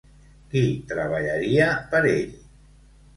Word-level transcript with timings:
Qui 0.53 0.61
treballaria 0.91 1.67
per 1.91 2.01
ell? 2.13 2.33